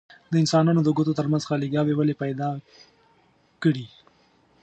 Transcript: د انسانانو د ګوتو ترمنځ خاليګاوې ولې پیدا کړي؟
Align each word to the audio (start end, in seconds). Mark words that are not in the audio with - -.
د 0.31 0.33
انسانانو 0.41 0.81
د 0.83 0.89
ګوتو 0.97 1.17
ترمنځ 1.19 1.43
خاليګاوې 1.49 1.93
ولې 1.95 2.15
پیدا 2.23 2.49
کړي؟ 3.63 3.87